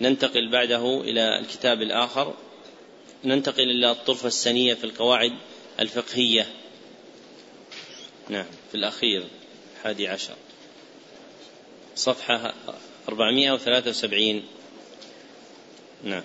ننتقل 0.00 0.50
بعده 0.50 1.00
إلى 1.00 1.38
الكتاب 1.38 1.82
الآخر. 1.82 2.34
ننتقل 3.24 3.70
إلى 3.70 3.90
الطرفة 3.90 4.26
السنية 4.26 4.74
في 4.74 4.84
القواعد 4.84 5.32
الفقهية. 5.80 6.46
نعم 8.28 8.46
في 8.70 8.74
الأخير 8.74 9.24
الحادي 9.76 10.08
عشر. 10.08 10.34
صفحة 11.96 12.54
473 13.08 14.42
نعم. 16.04 16.24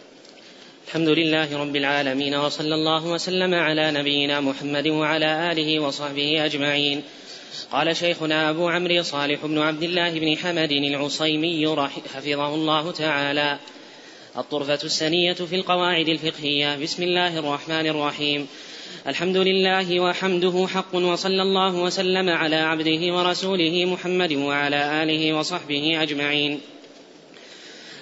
الحمد 0.87 1.09
لله 1.09 1.57
رب 1.57 1.75
العالمين 1.75 2.35
وصلى 2.35 2.75
الله 2.75 3.05
وسلم 3.05 3.53
على 3.53 3.91
نبينا 3.91 4.39
محمد 4.39 4.87
وعلى 4.87 5.51
آله 5.51 5.79
وصحبه 5.79 6.45
أجمعين. 6.45 7.03
قال 7.71 7.95
شيخنا 7.95 8.49
أبو 8.49 8.69
عمرو 8.69 9.01
صالح 9.01 9.45
بن 9.45 9.57
عبد 9.57 9.83
الله 9.83 10.19
بن 10.19 10.37
حمد 10.37 10.71
العصيمي 10.71 11.67
حفظه 12.15 12.55
الله 12.55 12.91
تعالى. 12.91 13.59
الطرفة 14.37 14.79
السنية 14.83 15.33
في 15.33 15.55
القواعد 15.55 16.07
الفقهية. 16.07 16.75
بسم 16.75 17.03
الله 17.03 17.39
الرحمن 17.39 17.87
الرحيم. 17.87 18.47
الحمد 19.07 19.37
لله 19.37 19.99
وحمده 19.99 20.67
حق 20.67 20.95
وصلى 20.95 21.41
الله 21.41 21.75
وسلم 21.75 22.29
على 22.29 22.55
عبده 22.55 23.13
ورسوله 23.13 23.85
محمد 23.85 24.33
وعلى 24.33 25.03
آله 25.03 25.33
وصحبه 25.33 26.03
أجمعين. 26.03 26.76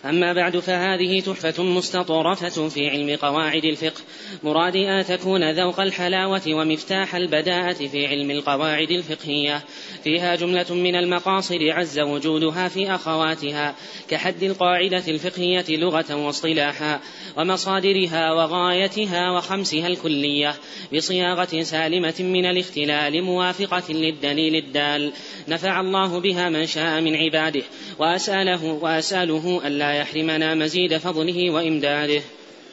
أما 0.05 0.34
بعد 0.34 0.59
فهذه 0.59 1.20
تحفة 1.20 1.64
مستطرفة 1.64 2.68
في 2.70 2.90
علم 2.90 3.16
قواعد 3.16 3.66
الفقه. 3.66 4.02
مرادي 4.44 4.90
أن 4.90 5.05
تكون 5.05 5.52
ذوق 5.52 5.80
الحلاوة 5.80 6.41
ومفتاح 6.48 7.16
البداءة 7.16 7.73
في 7.73 8.08
علم 8.08 8.32
القواعد 8.32 8.91
الفقهية. 8.91 9.63
فيها 10.04 10.36
جملة 10.36 10.66
من 10.70 10.96
المقاصد 10.96 11.60
عز 11.62 11.99
وجودها 11.99 12.68
في 12.68 12.96
أخواتها 12.96 13.76
كحد 14.10 14.44
القاعدة 14.44 15.04
الفقهية 15.08 15.66
لغة 15.70 16.16
واصطلاحا 16.16 16.99
ومصادرها 17.38 18.34
وغايتها 18.34 19.32
وخمسها 19.32 19.88
الكلية 19.88 20.55
بصياغة 20.94 21.62
سالمة 21.62 22.16
من 22.20 22.46
الاختلال 22.46 23.24
موافقة 23.24 23.94
للدليل 23.94 24.55
الدال. 24.55 25.12
نفع 25.48 25.79
الله 25.79 26.20
بها 26.20 26.49
من 26.49 26.66
شاء 26.66 27.01
من 27.01 27.16
عباده 27.16 27.63
وأسأله 27.99 28.63
وأسأله 28.66 29.62
ألا 29.68 29.95
يحرمنا 29.99 30.55
مزيد 30.55 30.98
فضله 30.98 31.49
وإمداده. 31.49 32.21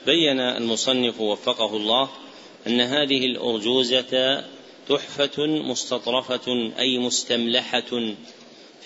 بين 0.06 0.40
المصنف 0.40 1.20
وفقه 1.20 1.76
الله 1.76 2.10
أن 2.66 2.80
هذه 2.80 3.26
الأرجوزة 3.26 4.44
تحفة 4.88 5.46
مستطرفة 5.46 6.72
أي 6.78 6.98
مستملحة 6.98 8.14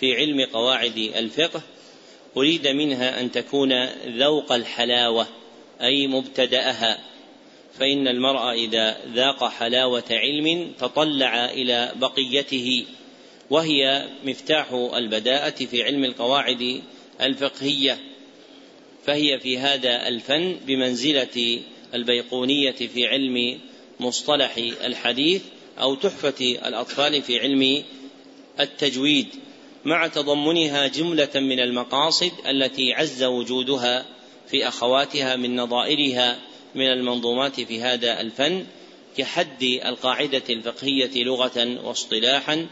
في 0.00 0.14
علم 0.14 0.46
قواعد 0.52 0.96
الفقه 0.96 1.62
أريد 2.36 2.68
منها 2.68 3.20
أن 3.20 3.32
تكون 3.32 3.84
ذوق 4.06 4.52
الحلاوة 4.52 5.26
أي 5.80 6.06
مبتدأها 6.06 6.98
فإن 7.78 8.08
المرء 8.08 8.52
إذا 8.52 8.96
ذاق 9.14 9.48
حلاوة 9.48 10.04
علم 10.10 10.72
تطلع 10.78 11.44
إلى 11.44 11.92
بقيته 11.96 12.84
وهي 13.50 14.08
مفتاح 14.24 14.72
البداءة 14.72 15.64
في 15.64 15.82
علم 15.82 16.04
القواعد 16.04 16.82
الفقهية. 17.20 17.98
فهي 19.06 19.38
في 19.38 19.58
هذا 19.58 20.08
الفن 20.08 20.56
بمنزلة 20.66 21.60
البيقونية 21.94 22.72
في 22.72 23.06
علم 23.06 23.58
مصطلح 24.00 24.56
الحديث 24.84 25.42
أو 25.80 25.94
تحفة 25.94 26.58
الأطفال 26.66 27.22
في 27.22 27.38
علم 27.38 27.84
التجويد 28.60 29.26
مع 29.84 30.06
تضمنها 30.06 30.86
جملة 30.86 31.30
من 31.34 31.60
المقاصد 31.60 32.32
التي 32.48 32.94
عز 32.94 33.22
وجودها 33.22 34.06
في 34.50 34.68
أخواتها 34.68 35.36
من 35.36 35.56
نظائرها 35.56 36.38
من 36.74 36.86
المنظومات 36.86 37.60
في 37.60 37.80
هذا 37.80 38.20
الفن 38.20 38.66
كحد 39.18 39.62
القاعدة 39.62 40.42
الفقهية 40.50 41.24
لغة 41.24 41.86
واصطلاحا 41.86 42.66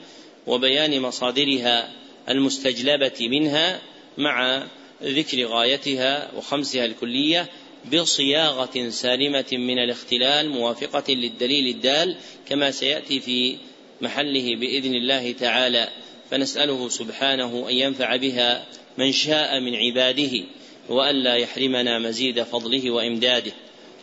وبيان 0.47 1.01
مصادرها 1.01 1.91
المستجلبة 2.29 3.29
منها 3.29 3.81
مع 4.19 4.67
ذكر 5.03 5.45
غايتها 5.45 6.31
وخمسها 6.37 6.85
الكلية 6.85 7.49
بصياغة 7.93 8.89
سالمة 8.89 9.47
من 9.53 9.79
الاختلال 9.79 10.49
موافقة 10.51 11.15
للدليل 11.15 11.75
الدال 11.75 12.17
كما 12.49 12.71
سيأتي 12.71 13.21
في 13.21 13.57
محله 14.01 14.57
بإذن 14.57 14.95
الله 14.95 15.33
تعالى 15.33 15.89
فنسأله 16.31 16.89
سبحانه 16.89 17.67
أن 17.69 17.75
ينفع 17.75 18.17
بها 18.17 18.67
من 18.99 19.13
شاء 19.13 19.61
من 19.61 19.75
عباده 19.75 20.45
وألا 20.89 21.35
يحرمنا 21.35 21.99
مزيد 21.99 22.43
فضله 22.43 22.91
وإمداده. 22.91 23.53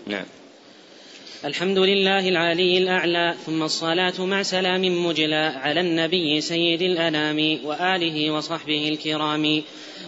نعم. 0.07 0.25
الحمد 1.45 1.77
لله 1.77 2.29
العلي 2.29 2.77
الأعلى 2.77 3.35
ثم 3.45 3.63
الصلاة 3.63 4.25
مع 4.25 4.43
سلام 4.43 5.05
مجلى 5.05 5.53
على 5.55 5.79
النبي 5.79 6.41
سيد 6.41 6.81
الأنام 6.81 7.59
وآله 7.65 8.31
وصحبه 8.31 8.89
الكرام. 8.89 9.63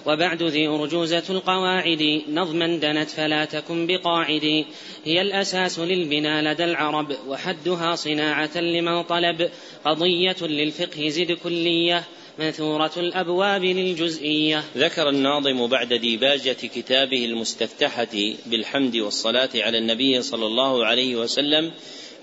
وبعد 0.06 0.44
ذي 0.44 0.68
أرجوزة 0.68 1.24
القواعد 1.30 2.22
نظما 2.30 2.68
دنت 2.78 3.10
فلا 3.10 3.46
تكن 3.46 3.88
بقاعد. 3.88 4.66
هي 5.06 5.22
الأساس 5.22 5.80
للبناء 5.80 6.44
لدى 6.44 6.64
العرب 6.64 7.16
وحدها 7.28 7.96
صناعة 7.96 8.58
لمن 8.58 9.04
طلب. 9.04 9.50
قضية 9.86 10.36
للفقه 10.42 11.08
زد 11.08 11.32
كلية. 11.32 12.04
منثورة 12.40 12.92
الأبواب 12.98 13.64
للجزئية. 13.64 14.64
ذكر 14.78 15.10
الناظم 15.10 15.68
بعد 15.68 15.94
ديباجة 15.94 16.54
كتابه 16.54 17.26
المستفتحة 17.26 18.34
بالحمد 18.46 18.98
والصلاة 18.98 19.50
على 19.56 19.78
النبي 19.78 20.22
صلى 20.22 20.46
الله 20.46 20.86
عليه 20.86 21.16
وسلم 21.16 21.72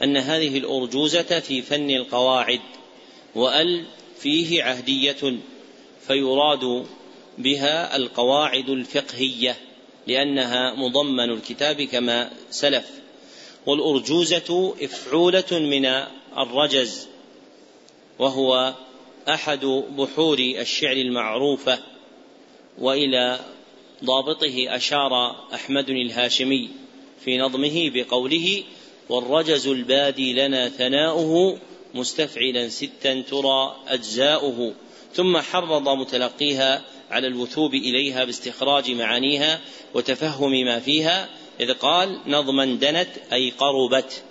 أن 0.03 0.17
هذه 0.17 0.59
الأرجوزة 0.59 1.41
في 1.41 1.63
فن 1.63 1.91
القواعد 1.91 2.61
وأل 3.35 3.85
فيه 4.19 4.63
عهدية 4.63 5.37
فيراد 6.07 6.87
بها 7.39 7.97
القواعد 7.97 8.69
الفقهية 8.69 9.57
لأنها 10.07 10.75
مضمن 10.75 11.31
الكتاب 11.31 11.83
كما 11.83 12.31
سلف. 12.51 12.87
والأرجوزة 13.67 14.75
إفعولة 14.83 15.53
من 15.53 15.87
الرجز 16.39 17.09
وهو 18.19 18.75
أحد 19.29 19.65
بحور 19.99 20.39
الشعر 20.39 20.97
المعروفه 20.97 21.79
وإلى 22.79 23.41
ضابطه 24.05 24.67
أشار 24.69 25.37
أحمد 25.55 25.91
الهاشمي 25.91 26.69
في 27.25 27.39
نظمه 27.39 27.91
بقوله 27.95 28.63
والرجز 29.09 29.67
البادي 29.67 30.33
لنا 30.33 30.69
ثناؤه 30.69 31.59
مستفعلا 31.95 32.69
ستا 32.69 33.21
ترى 33.21 33.77
أجزاؤه 33.89 34.75
ثم 35.15 35.39
حرض 35.39 35.89
متلقيها 35.89 36.83
على 37.11 37.27
الوثوب 37.27 37.75
إليها 37.75 38.25
باستخراج 38.25 38.91
معانيها 38.91 39.61
وتفهم 39.95 40.51
ما 40.51 40.81
فيها 40.81 41.29
إذ 41.61 41.73
قال 41.73 42.19
نظما 42.27 42.65
دنت 42.65 43.09
أي 43.33 43.51
قربت 43.51 44.23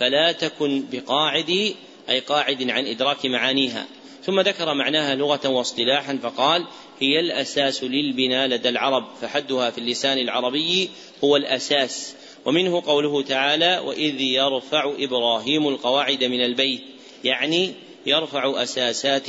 فلا 0.00 0.32
تكن 0.32 0.84
بقاعد 0.92 1.74
أي 2.08 2.18
قاعد 2.20 2.70
عن 2.70 2.86
إدراك 2.86 3.26
معانيها 3.26 3.86
ثم 4.28 4.40
ذكر 4.40 4.74
معناها 4.74 5.14
لغة 5.14 5.48
واصطلاحا 5.48 6.18
فقال 6.22 6.66
هي 7.00 7.20
الأساس 7.20 7.84
للبناء 7.84 8.48
لدى 8.48 8.68
العرب 8.68 9.06
فحدها 9.20 9.70
في 9.70 9.78
اللسان 9.78 10.18
العربي 10.18 10.90
هو 11.24 11.36
الأساس. 11.36 12.14
ومنه 12.44 12.82
قوله 12.86 13.22
تعالى 13.22 13.78
وإذ 13.78 14.20
يرفع 14.20 14.92
إبراهيم 14.98 15.68
القواعد 15.68 16.24
من 16.24 16.44
البيت 16.44 16.82
يعني 17.24 17.72
يرفع 18.06 18.62
أساسات 18.62 19.26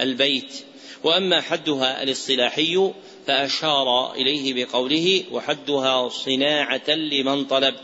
البيت. 0.00 0.64
وأما 1.04 1.40
حدها 1.40 2.02
الاصطلاحي 2.02 2.90
فأشار 3.26 4.12
إليه 4.12 4.64
بقوله 4.64 5.22
وحدها 5.32 6.08
صناعة 6.08 6.90
لمن 6.90 7.44
طلب. 7.44 7.74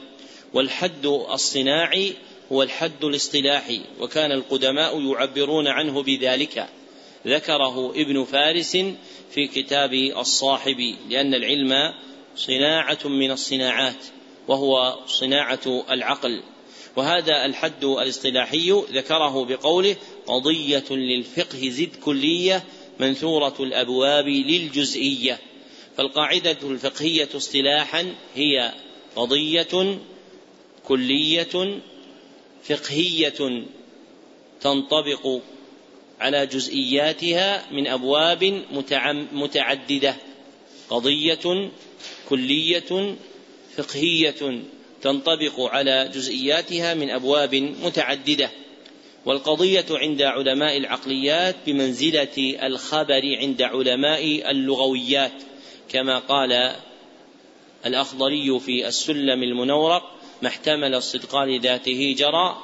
والحد 0.55 1.07
الصناعي 1.07 2.15
هو 2.53 2.63
الحد 2.63 3.05
الاصطلاحي 3.05 3.81
وكان 4.01 4.33
القدماء 4.33 5.01
يعبرون 5.01 5.67
عنه 5.69 6.03
بذلك. 6.03 6.69
ذكره 7.27 7.91
ابن 7.91 8.25
فارس 8.25 8.77
في 9.31 9.47
كتاب 9.47 9.95
الصاحب 9.95 10.95
لأن 11.09 11.35
العلم 11.35 11.73
صناعة 12.37 12.99
من 13.05 13.31
الصناعات 13.31 14.05
وهو 14.49 14.99
صناعة 15.07 15.85
العقل. 15.91 16.43
وهذا 16.97 17.45
الحد 17.45 17.85
الاصطلاحي 17.85 18.71
ذكره 18.71 19.45
بقوله 19.45 19.97
قضية 20.27 20.85
للفقه 20.91 21.69
زد 21.69 21.97
كلية 22.05 22.65
منثورة 23.01 23.55
الأبواب 23.61 24.29
للجزئية. 24.29 25.39
فالقاعدة 25.97 26.59
الفقهية 26.63 27.29
اصطلاحا 27.37 28.15
هي 28.35 28.73
قضية 29.17 29.99
كلية 30.85 31.81
فقهية 32.63 33.65
تنطبق 34.61 35.41
على 36.21 36.47
جزئياتها 36.47 37.73
من 37.73 37.87
أبواب 37.87 38.63
متعددة. 39.33 40.17
قضية 40.91 41.71
كلية 42.29 43.17
فقهية 43.77 44.63
تنطبق 45.03 45.61
على 45.61 46.11
جزئياتها 46.15 46.95
من 46.95 47.11
أبواب 47.11 47.55
متعددة. 47.55 48.51
والقضية 49.27 49.87
عند 49.91 50.23
علماء 50.23 50.77
العقليات 50.77 51.57
بمنزلة 51.67 52.57
الخبر 52.63 53.37
عند 53.41 53.63
علماء 53.63 54.51
اللغويات 54.51 55.43
كما 55.89 56.19
قال 56.19 56.75
الأخضري 57.87 58.61
في 58.61 58.89
السلم 58.89 59.43
المنورق 59.43 60.20
ما 60.43 60.49
احتمل 60.49 60.95
الصدق 60.95 61.37
لذاته 61.37 62.15
جرى 62.19 62.57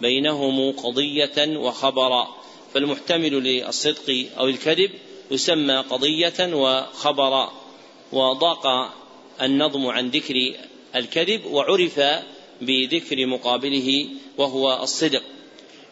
بينهم 0.00 0.72
قضية 0.72 1.58
وخبرا 1.58 2.28
فالمحتمل 2.74 3.32
للصدق 3.32 4.26
أو 4.38 4.46
الكذب 4.46 4.90
يسمى 5.30 5.76
قضية 5.76 6.54
وخبرا 6.54 7.52
وضاق 8.12 8.92
النظم 9.42 9.86
عن 9.86 10.08
ذكر 10.08 10.34
الكذب 10.96 11.44
وعرف 11.44 12.00
بذكر 12.60 13.26
مقابله 13.26 14.08
وهو 14.38 14.82
الصدق. 14.82 15.22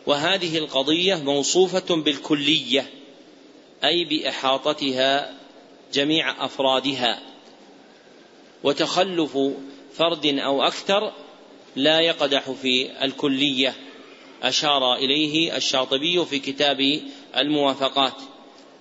وهذه 0.07 0.59
القضية 0.59 1.15
موصوفة 1.15 1.97
بالكلية 1.97 2.91
أي 3.85 4.05
بإحاطتها 4.05 5.35
جميع 5.93 6.45
أفرادها. 6.45 7.23
وتخلف 8.65 9.39
فرد 9.95 10.27
أو 10.27 10.63
أكثر 10.63 11.13
لا 11.79 12.01
يقدح 12.01 12.51
في 12.51 13.05
الكلية. 13.05 13.75
أشار 14.43 14.95
إليه 14.95 15.57
الشاطبي 15.57 16.25
في 16.25 16.39
كتاب 16.39 17.01
الموافقات. 17.37 18.15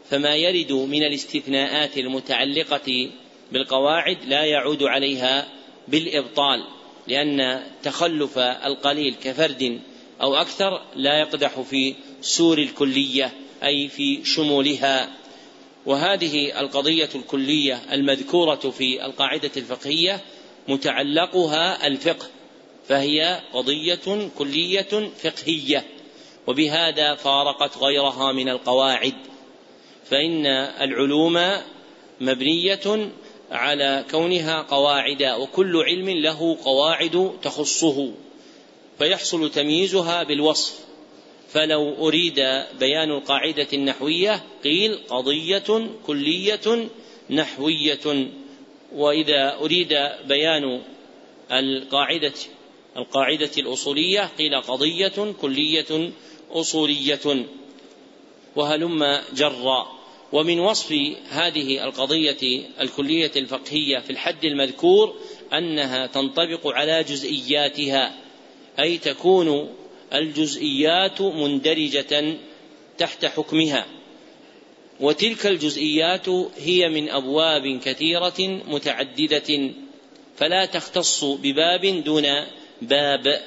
فما 0.09 0.35
يرد 0.35 0.71
من 0.71 1.03
الاستثناءات 1.03 1.97
المتعلقة 1.97 3.09
بالقواعد 3.51 4.17
لا 4.25 4.43
يعود 4.45 4.83
عليها 4.83 5.47
بالإبطال 5.87 6.63
لأن 7.07 7.63
تخلف 7.83 8.37
القليل 8.37 9.15
كفرد 9.23 9.81
أو 10.21 10.35
أكثر 10.35 10.81
لا 10.95 11.19
يقدح 11.19 11.61
في 11.61 11.95
سور 12.21 12.57
الكلية 12.57 13.33
أي 13.63 13.87
في 13.87 14.25
شمولها. 14.25 15.09
وهذه 15.85 16.59
القضية 16.59 17.09
الكلية 17.15 17.81
المذكورة 17.91 18.55
في 18.55 19.05
القاعدة 19.05 19.51
الفقهية 19.57 20.21
متعلقها 20.67 21.87
الفقه 21.87 22.27
فهي 22.87 23.41
قضية 23.53 24.29
كلية 24.37 25.11
فقهية 25.23 25.85
وبهذا 26.47 27.15
فارقت 27.15 27.77
غيرها 27.77 28.31
من 28.31 28.49
القواعد. 28.49 29.13
فإن 30.05 30.45
العلوم 30.81 31.39
مبنية 32.21 33.11
على 33.51 34.05
كونها 34.11 34.61
قواعد 34.61 35.23
وكل 35.23 35.83
علم 35.83 36.09
له 36.09 36.57
قواعد 36.63 37.31
تخصه 37.41 38.11
فيحصل 38.97 39.51
تمييزها 39.51 40.23
بالوصف. 40.23 40.79
فلو 41.49 42.07
أريد 42.07 42.35
بيان 42.79 43.11
القاعدة 43.11 43.67
النحوية 43.73 44.43
قيل 44.63 44.99
قضية 45.09 45.89
كلية 46.07 46.89
نحوية. 47.29 48.27
وإذا 48.95 49.57
أريد 49.61 49.93
بيان 50.27 50.81
القاعدة 51.51 52.33
القاعدة 52.97 53.51
الأصولية 53.57 54.29
قيل 54.37 54.61
قضية 54.61 55.33
كلية 55.41 56.11
أصولية. 56.51 57.45
وهلم 58.55 59.21
جرا. 59.33 59.97
ومن 60.33 60.59
وصف 60.59 60.93
هذه 61.29 61.83
القضية 61.83 62.65
الكلية 62.81 63.31
الفقهية 63.35 63.99
في 63.99 64.09
الحد 64.09 64.45
المذكور 64.45 65.15
أنها 65.53 66.07
تنطبق 66.07 66.67
على 66.67 67.03
جزئياتها 67.03 68.17
أي 68.79 68.97
تكون 68.97 69.69
الجزئيات 70.13 71.21
مندرجة 71.21 72.37
تحت 72.97 73.25
حكمها. 73.25 73.85
وتلك 74.99 75.47
الجزئيات 75.47 76.29
هي 76.57 76.89
من 76.89 77.09
أبواب 77.09 77.79
كثيرة 77.83 78.61
متعددة 78.67 79.71
فلا 80.37 80.65
تختص 80.65 81.23
بباب 81.23 82.03
دون 82.03 82.25
باب 82.81 83.41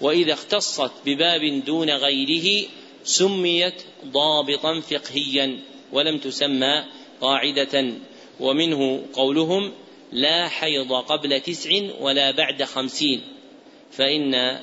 وإذا 0.00 0.32
اختصت 0.32 0.92
بباب 1.06 1.64
دون 1.66 1.90
غيره 1.90 2.68
سميت 3.04 3.82
ضابطا 4.04 4.80
فقهيا 4.80 5.60
ولم 5.92 6.18
تسمى 6.18 6.84
قاعدة 7.20 7.92
ومنه 8.40 9.02
قولهم 9.12 9.72
لا 10.12 10.48
حيض 10.48 10.92
قبل 10.92 11.40
تسع 11.40 11.70
ولا 12.00 12.30
بعد 12.30 12.62
خمسين 12.62 13.20
فإن 13.90 14.60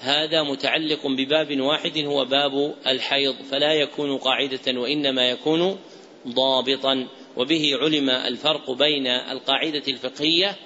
هذا 0.00 0.42
متعلق 0.42 1.06
بباب 1.06 1.60
واحد 1.60 1.98
هو 1.98 2.24
باب 2.24 2.74
الحيض 2.86 3.34
فلا 3.50 3.72
يكون 3.72 4.18
قاعدة 4.18 4.80
وإنما 4.80 5.30
يكون 5.30 5.78
ضابطا 6.28 7.06
وبه 7.36 7.76
علم 7.80 8.10
الفرق 8.10 8.70
بين 8.70 9.06
القاعدة 9.06 9.82
الفقهية 9.88 10.56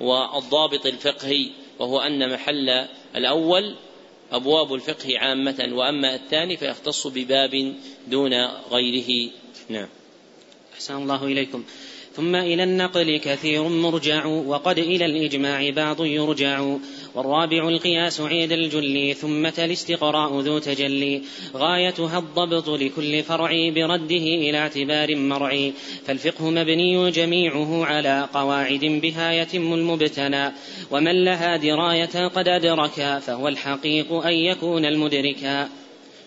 والضابط 0.00 0.86
الفقهي. 0.86 1.50
وهو 1.82 2.00
أن 2.00 2.32
محل 2.32 2.86
الأول 3.16 3.74
أبواب 4.32 4.74
الفقه 4.74 5.18
عامة 5.18 5.68
وأما 5.72 6.14
الثاني 6.14 6.56
فيختص 6.56 7.06
بباب 7.06 7.74
دون 8.08 8.34
غيره. 8.70 9.30
نعم. 9.68 9.88
أحسن 10.74 10.96
الله 10.96 11.24
إليكم. 11.24 11.64
ثم 12.16 12.34
إلى 12.34 12.62
النقل 12.64 13.16
كثير 13.16 13.62
مرجع 13.62 14.26
وقد 14.26 14.78
إلى 14.78 15.04
الإجماع 15.04 15.70
بعض 15.70 16.04
يرجع. 16.04 16.76
والرابع 17.14 17.68
القياس 17.68 18.20
عيد 18.20 18.52
الجلي 18.52 19.14
ثم 19.14 19.46
الاستقراء 19.46 20.40
ذو 20.40 20.58
تجلي. 20.58 21.22
غايتها 21.54 22.18
الضبط 22.18 22.68
لكل 22.68 23.22
فرع 23.22 23.70
برده 23.70 24.16
إلى 24.16 24.58
اعتبار 24.58 25.16
مرعي. 25.16 25.72
فالفقه 26.06 26.50
مبني 26.50 27.10
جميعه 27.10 27.84
على 27.84 28.28
قواعد 28.34 28.84
بها 28.84 29.32
يتم 29.32 29.74
المبتنى. 29.74 30.52
ومن 30.90 31.24
لها 31.24 31.56
دراية 31.56 32.26
قد 32.28 32.48
أدرك 32.48 33.18
فهو 33.18 33.48
الحقيق 33.48 34.12
أن 34.12 34.32
يكون 34.32 34.84
المدركا 34.84 35.68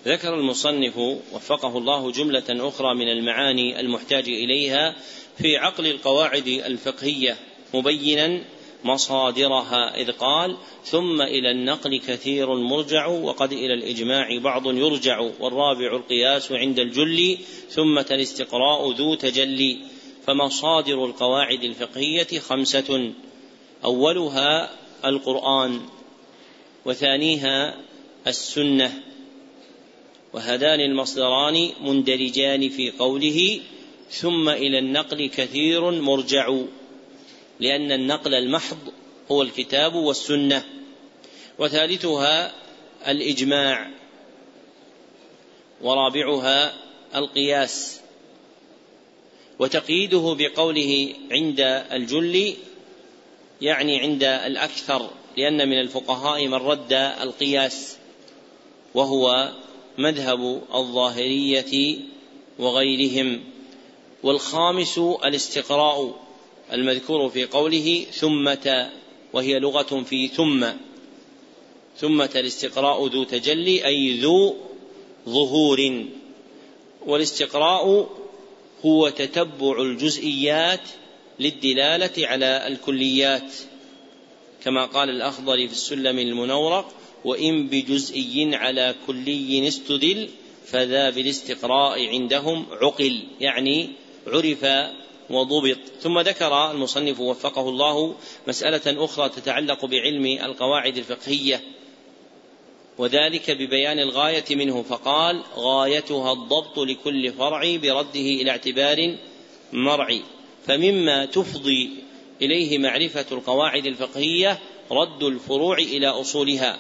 ذكر 0.08 0.34
المصنف 0.34 0.98
وفقه 1.34 1.78
الله 1.78 2.12
جملة 2.12 2.44
أخرى 2.50 2.96
من 2.96 3.10
المعاني 3.10 3.80
المحتاج 3.80 4.30
إليها 4.30 4.96
في 5.38 5.58
عقل 5.58 5.88
القواعد 5.88 6.48
الفقهية 6.48 7.38
مبينا 7.74 8.42
مصادرها 8.85 10.01
إذ 10.01 10.11
قال 10.11 10.57
ثم 10.83 11.21
إلى 11.21 11.51
النقل 11.51 11.99
كثير 11.99 12.54
مرجع 12.54 13.07
وقد 13.07 13.54
إلى 13.54 13.73
الإجماع 13.73 14.37
بعض 14.37 14.68
يرجع 14.68 15.19
والرابع 15.39 15.95
القياس 15.95 16.51
عند 16.51 16.80
الجل 16.80 17.37
ثم 17.69 17.99
الاستقراء 17.99 18.92
ذو 18.92 19.15
تجلي 19.15 19.77
فمصادر 20.27 21.06
القواعد 21.06 21.63
الفقهية 21.63 22.39
خمسة 22.39 23.11
أولها 23.85 24.69
القرآن 25.06 25.81
وثانيها 26.85 27.75
السنة 28.27 29.04
وهذان 30.33 30.80
المصدران 30.80 31.69
مندرجان 31.81 32.69
في 32.69 32.92
قوله 32.92 33.59
ثم 34.09 34.49
إلى 34.49 34.80
النقل 34.80 35.27
كثير 35.27 35.92
مرجع. 35.92 36.57
لأن 37.59 37.92
النقل 37.92 38.33
المحض 38.33 38.78
هو 39.31 39.42
الكتاب 39.42 39.95
والسنة 39.95 40.66
وثالثها 41.59 42.52
الإجماع 43.07 43.92
ورابعها 45.81 46.74
القياس 47.16 48.00
وتقييده 49.59 50.35
بقوله 50.40 51.14
عند 51.31 51.59
الجل 51.92 52.54
يعني 53.62 54.00
عند 54.00 54.24
الأكثر 54.24 55.09
لأن 55.38 55.69
من 55.69 55.80
الفقهاء 55.80 56.47
من 56.47 56.54
رد 56.54 56.94
القياس 56.94 57.97
وهو 58.94 59.52
مذهب 59.97 60.62
الظاهرية 60.74 61.97
وغيرهم 62.59 63.44
والخامس 64.24 64.97
الاستقراء. 64.97 66.25
المذكور 66.74 67.30
في 67.30 67.45
قوله 67.45 68.06
ثمة 68.12 68.92
وهي 69.34 69.60
لغة 69.60 70.04
في 70.04 70.28
ثم. 70.28 70.66
ثمة 71.98 72.30
الاستقراء 72.36 73.07
ذو 73.07 73.24
تجلي 73.24 73.86
أي 73.86 74.19
ذو 74.19 74.56
ظهور. 75.30 76.06
والاستقراء 77.06 78.10
هو 78.86 79.10
تتبع 79.10 79.81
الجزئيات 79.81 80.81
للدلالة 81.40 82.28
على 82.28 82.68
الكليات. 82.68 83.54
كما 84.64 84.86
قال 84.86 85.10
الأخضر 85.10 85.68
في 85.68 85.74
السلم 85.74 86.19
المنورق 86.19 86.94
وإن 87.26 87.68
بجزئي 87.68 88.56
على 88.56 88.95
كلي 89.07 89.68
استدل 89.68 90.30
فذا 90.66 91.10
بالاستقراء 91.10 92.07
عندهم 92.07 92.66
عقل 92.72 93.24
يعني 93.40 93.90
عرف 94.28 94.66
وضبط. 95.30 95.84
ثم 96.06 96.19
ذكر 96.19 96.71
المصنف 96.71 97.19
وفقه 97.19 97.69
الله 97.69 98.16
مسألة 98.47 99.06
أخرى 99.06 99.30
تتعلق 99.30 99.85
بعلم 99.85 100.26
القواعد 100.26 100.97
الفقهية 100.97 101.62
وذلك 102.97 103.52
ببيان 103.52 104.00
الغاية 104.00 104.44
منه 104.52 104.81
فقال 104.81 105.44
غايتها 105.56 106.33
الضبط 106.33 106.80
لكل 106.80 107.33
فرع 107.33 107.76
برده 107.76 108.19
إلى 108.19 108.52
اعتبار 108.52 109.18
مرعي 109.74 110.21
فمما 110.68 111.26
تفضي 111.26 111.90
إليه 112.42 112.78
معرفة 112.78 113.26
القواعد 113.31 113.85
الفقهية 113.85 114.59
رد 114.92 115.24
الفروع 115.24 115.78
إلى 115.78 116.07
أصولها 116.07 116.80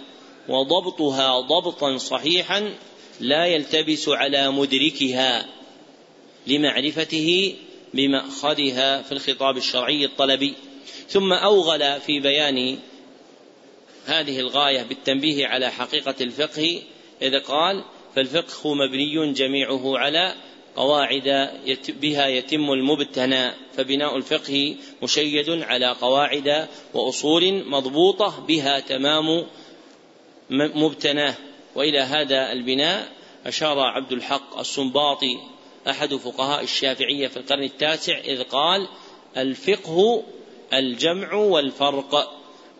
وضبطها 0.49 1.39
ضبطا 1.39 1.97
صحيحا 1.97 2.73
لا 3.19 3.45
يلتبس 3.45 4.09
على 4.09 4.51
مدركها 4.51 5.45
لمعرفته 6.47 7.55
بمأخذها 7.95 9.01
في 9.01 9.11
الخطاب 9.11 9.57
الشرعي 9.57 10.05
الطلبي. 10.05 10.53
ثم 11.07 11.33
أوغل 11.33 12.01
في 12.01 12.19
بيان 12.19 12.77
هذه 14.05 14.39
الغاية 14.39 14.83
بالتنبيه 14.83 15.47
على 15.47 15.71
حقيقة 15.71 16.15
الفقه 16.21 16.81
إذ 17.21 17.39
قال 17.39 17.83
فالفقه 18.15 18.73
مبني 18.73 19.33
جميعه 19.33 19.97
على 19.97 20.35
قواعد 20.75 21.49
بها 21.89 22.27
يتم 22.27 22.71
المبتنى 22.71 23.51
فبناء 23.77 24.17
الفقه 24.17 24.75
مشيد 25.03 25.49
على 25.49 25.91
قواعد 26.01 26.67
وأصول 26.93 27.69
مضبوطة 27.69 28.45
بها 28.47 28.79
تمام 28.79 29.45
مبتناه. 30.49 31.35
وإلى 31.75 31.99
هذا 31.99 32.51
البناء 32.51 33.11
أشار 33.45 33.79
عبد 33.79 34.11
الحق 34.11 34.59
السنباطي 34.59 35.37
أحد 35.89 36.13
فقهاء 36.13 36.63
الشافعية 36.63 37.27
في 37.27 37.37
القرن 37.37 37.63
التاسع 37.63 38.17
إذ 38.17 38.43
قال 38.43 38.87
الفقه 39.37 40.23
الجمع 40.73 41.33
والفرق 41.33 42.31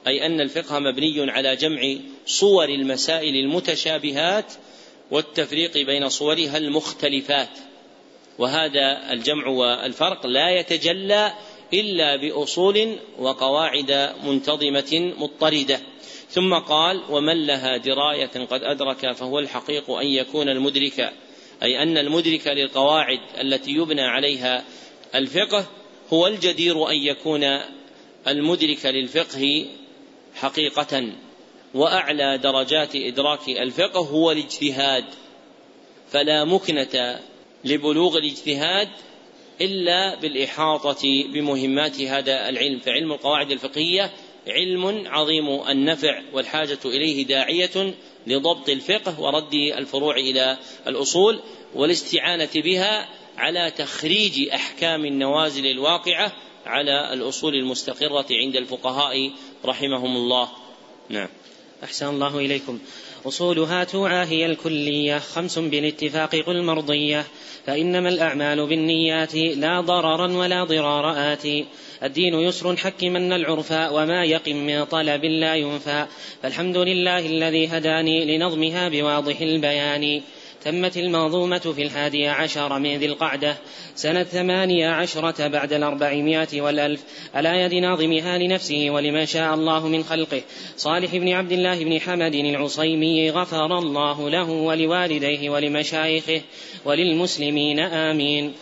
أي 0.08 0.26
أن 0.26 0.42
الفقه 0.42 0.80
مبني 0.80 1.32
على 1.32 1.56
جمع 1.56 1.96
صور 2.26 2.70
المسائل 2.70 3.36
المتشابهات 3.36 4.54
والتفريق 5.12 5.78
بين 5.78 6.10
صورها 6.10 6.58
المختلفات 6.58 7.50
وهذا 8.40 9.14
الجمع 9.14 9.48
والفرق 9.48 10.26
لا 10.26 10.50
يتجلى 10.50 11.34
إلا 11.74 12.16
بأصول 12.16 12.96
وقواعد 13.20 14.14
منتظمة 14.24 15.14
مضطردة. 15.18 15.80
ثم 16.30 16.54
قال 16.54 17.02
ومن 17.10 17.46
لها 17.46 17.78
دراية 17.78 18.46
قد 18.50 18.64
أدرك 18.64 19.12
فهو 19.12 19.40
الحقيق 19.40 19.92
أن 19.92 20.08
يكون 20.08 20.50
المدرك 20.50 21.14
أي 21.64 21.84
أن 21.84 21.98
المدرك 21.98 22.48
للقواعد 22.48 23.20
التي 23.42 23.72
يبنى 23.72 24.02
عليها 24.02 24.64
الفقه 25.16 25.66
هو 26.14 26.28
الجدير 26.28 26.90
أن 26.90 26.96
يكون 26.96 27.44
المدرك 28.28 28.86
للفقه 28.86 29.66
حقيقة 30.36 31.12
وأعلى 31.74 32.38
درجات 32.38 32.96
إدراك 32.96 33.50
الفقه 33.50 34.00
هو 34.00 34.32
الاجتهاد. 34.32 35.06
فلا 36.12 36.46
مكنة 36.46 37.20
لبلوغ 37.64 38.18
الاجتهاد 38.18 38.90
إلا 39.62 40.20
بالإحاطة 40.20 41.24
بمهمات 41.34 42.02
هذا 42.02 42.50
العلم. 42.50 42.80
فعلم 42.80 43.12
القواعد 43.12 43.52
الفقهية 43.52 44.12
علم 44.48 45.08
عظيم 45.08 45.70
النفع 45.70 46.22
والحاجة 46.34 46.80
إليه 46.86 47.26
داعية 47.26 47.94
لضبط 48.28 48.70
الفقه 48.70 49.20
ورد 49.22 49.54
الفروع 49.54 50.16
إلى 50.16 50.58
الأصول 50.88 51.40
والاستعانة 51.76 52.50
بها 52.56 53.10
على 53.38 53.72
تخريج 53.72 54.50
أحكام 54.50 55.06
النوازل 55.06 55.66
الواقعة 55.66 56.32
على 56.66 57.14
الأصول 57.14 57.56
المستقرة 57.56 58.26
عند 58.32 58.56
الفقهاء 58.56 59.32
رحمهم 59.66 60.16
الله. 60.16 60.50
نعم. 61.10 61.28
أحسن 61.84 62.10
الله 62.10 62.38
إليكم. 62.38 62.80
أصولها 63.28 63.84
توعى 63.84 64.26
هي 64.26 64.46
الكلية 64.46 65.20
خمس 65.20 65.60
بالاتفاق 65.60 66.36
قل 66.36 66.64
مرضية 66.64 67.26
فإنما 67.66 68.10
الأعمال 68.10 68.68
بالنيات 68.68 69.36
لا 69.36 69.82
ضررا 69.82 70.28
ولا 70.28 70.64
ضرار 70.64 71.34
آتي. 71.34 71.66
الدين 72.04 72.34
يسر 72.34 72.76
حكمن 72.76 73.34
العرف 73.34 73.72
وما 73.72 74.24
يقم 74.24 74.56
من 74.56 74.84
طلب 74.84 75.26
لا 75.26 75.56
ينفى. 75.56 76.06
فالحمد 76.44 76.78
لله 76.78 77.20
الذي 77.20 77.68
هداني 77.68 78.38
لنظمها 78.38 78.90
بواضح 78.90 79.42
البيان. 79.42 80.22
تمت 80.66 80.98
المنظومة 80.98 81.60
في 81.60 81.82
الحادية 81.82 82.30
عشر 82.30 82.80
من 82.80 82.98
ذي 82.98 83.06
القعدة 83.06 83.58
سنة 83.96 84.24
ثمانية 84.24 84.90
عشرة 84.90 85.48
بعد 85.48 85.74
الأربعمائة 85.74 86.62
والألف. 86.62 87.04
على 87.34 87.50
يد 87.50 87.74
ناظمها 87.74 88.38
لنفسه 88.38 88.90
ولمن 88.90 89.26
شاء 89.26 89.54
الله 89.54 89.88
من 89.88 90.04
خلقه. 90.04 90.42
صالح 90.78 91.16
بن 91.16 91.30
عبد 91.30 91.52
الله 91.52 91.84
بن 91.84 92.02
حمد 92.02 92.36
العصيمي 92.36 93.32
غفر 93.32 93.80
الله 93.80 94.30
له 94.30 94.50
ولوالديه 94.50 95.50
ولمشايخه. 95.50 96.42
وللمسلمين 96.86 97.80
آمين. 97.80 98.54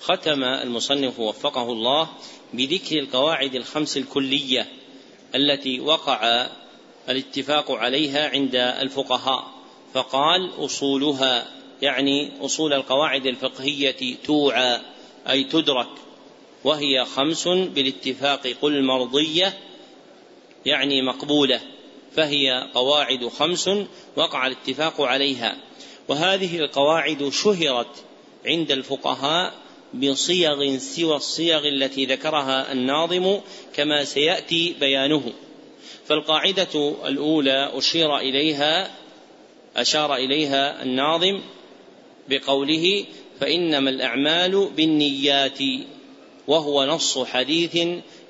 ختم 0.00 0.44
المصنف 0.44 1.20
وفقه 1.20 1.72
الله 1.72 2.08
بذكر 2.54 2.98
القواعد 2.98 3.54
الخمس 3.54 3.96
الكلية 3.96 4.66
التي 5.34 5.80
وقع 5.80 6.46
الاتفاق 7.08 7.72
عليها 7.72 8.28
عند 8.28 8.54
الفقهاء. 8.56 9.57
فقال 9.94 10.50
أصولها 10.58 11.46
يعني 11.82 12.30
أصول 12.40 12.72
القواعد 12.72 13.26
الفقهية 13.26 14.16
توعى 14.24 14.80
أي 15.28 15.44
تدرك 15.44 15.88
وهي 16.64 17.04
خمس 17.04 17.48
بالاتفاق 17.48 18.46
قل 18.62 18.82
مرضية 18.82 19.58
يعني 20.66 21.02
مقبولة 21.02 21.60
فهي 22.16 22.70
قواعد 22.74 23.28
خمس 23.28 23.70
وقع 24.16 24.46
الاتفاق 24.46 25.00
عليها. 25.00 25.56
وهذه 26.08 26.58
القواعد 26.58 27.28
شهرت 27.28 28.04
عند 28.46 28.72
الفقهاء 28.72 29.54
بصيغ 29.94 30.78
سوى 30.78 31.16
الصيغ 31.16 31.68
التي 31.68 32.06
ذكرها 32.06 32.72
الناظم 32.72 33.40
كما 33.74 34.04
سيأتي 34.04 34.74
بيانه. 34.80 35.32
فالقاعدة 36.06 36.94
الأولى 37.06 37.70
أشير 37.74 38.16
إليها 38.18 38.90
أشار 39.80 40.14
إليها 40.16 40.82
الناظم 40.82 41.40
بقوله 42.28 43.04
فإنما 43.40 43.90
الأعمال 43.90 44.70
بالنيات 44.76 45.58
وهو 46.48 46.84
نص 46.84 47.18
حديث 47.18 47.78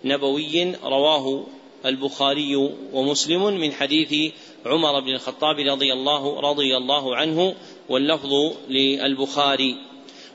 نبوي 0.05 0.75
رواه 0.85 1.47
البخاري 1.87 2.57
ومسلم 2.93 3.61
من 3.61 3.73
حديث 3.73 4.33
عمر 4.67 5.00
بن 5.00 5.09
الخطاب 5.09 5.59
رضي 5.59 5.93
الله 5.93 6.40
رضي 6.40 6.76
الله 6.76 7.17
عنه 7.17 7.55
واللفظ 7.88 8.33
للبخاري. 8.69 9.76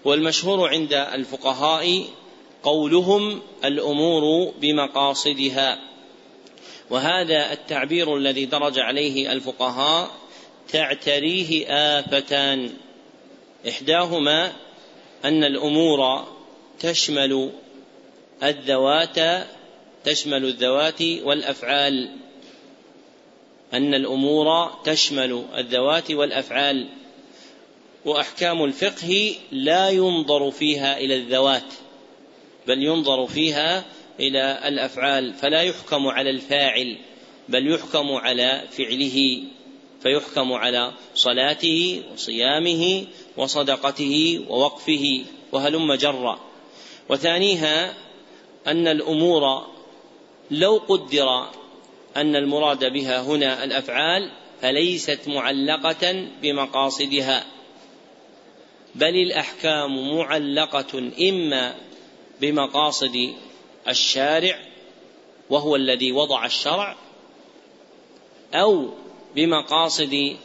والمشهور 0.05 0.69
عند 0.69 0.93
الفقهاء 0.93 2.03
قولهم 2.63 3.41
الأمور 3.65 4.53
بمقاصدها. 4.61 5.79
وهذا 6.89 7.53
التعبير 7.53 8.17
الذي 8.17 8.45
درج 8.45 8.79
عليه 8.79 9.31
الفقهاء 9.31 10.22
تعتريه 10.71 11.65
آفتان. 11.69 12.69
إحداهما 13.67 14.53
أن 15.25 15.43
الأمور 15.43 16.27
تشمل 16.79 17.51
الذوات 18.43 19.47
تشمل 20.03 20.45
الذوات 20.45 21.01
والأفعال. 21.01 22.09
أن 23.73 23.93
الأمور 23.93 24.67
تشمل 24.85 25.45
الذوات 25.57 26.11
والأفعال. 26.11 26.87
وأحكام 28.05 28.63
الفقه 28.63 29.35
لا 29.51 29.89
ينظر 29.89 30.51
فيها 30.51 30.97
إلى 30.97 31.15
الذوات 31.15 31.73
بل 32.67 32.83
ينظر 32.83 33.27
فيها 33.27 33.85
إلى 34.19 34.67
الأفعال. 34.67 35.33
فلا 35.33 35.61
يحكم 35.61 36.07
على 36.07 36.29
الفاعل 36.29 36.97
بل 37.49 37.73
يحكم 37.73 38.11
على 38.11 38.63
فعله. 38.71 39.43
فيحكم 40.03 40.53
على 40.53 40.91
صلاته 41.15 42.03
وصيامه 42.13 43.05
وصدقته 43.37 44.45
ووقفه 44.49 45.25
وهلم 45.51 45.93
جرا. 45.93 46.39
وثانيها 47.09 47.93
أن 48.67 48.87
الأمور 48.87 49.67
لو 50.51 50.81
قدر 50.87 51.49
أن 52.17 52.35
المراد 52.35 52.93
بها 52.93 53.21
هنا 53.21 53.63
الأفعال 53.63 54.31
فليست 54.61 55.19
معلقة 55.27 56.27
بمقاصدها 56.41 57.45
بل 58.95 59.15
الأحكام 59.15 60.17
معلقة 60.17 61.11
إما 61.29 61.75
بمقاصد 62.41 63.33
الشارع 63.87 64.59
وهو 65.49 65.75
الذي 65.75 66.11
وضع 66.11 66.45
الشرع 66.45 66.95
أو 68.53 68.89
بمقاصد 69.35 70.35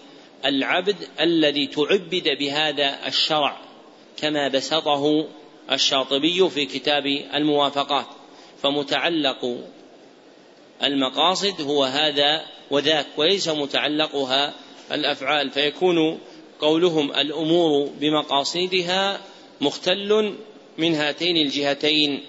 العبد 0.44 0.96
الذي 1.20 1.66
تعبد 1.66 2.28
بهذا 2.38 3.06
الشرع 3.06 3.56
كما 4.16 4.48
بسطه 4.48 5.28
الشاطبي 5.72 6.50
في 6.50 6.66
كتاب 6.66 7.06
الموافقات. 7.06 8.06
فمتعلق 8.62 9.58
المقاصد 10.82 11.62
هو 11.62 11.84
هذا 11.84 12.46
وذاك 12.70 13.06
وليس 13.16 13.48
متعلقها 13.48 14.54
الأفعال. 14.92 15.50
فيكون 15.50 16.18
قولهم 16.60 17.10
الأمور 17.10 17.90
بمقاصدها 18.00 19.20
مختل 19.60 20.34
من 20.78 20.94
هاتين 20.94 21.36
الجهتين. 21.36 22.20